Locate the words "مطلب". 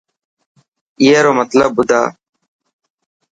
1.39-1.69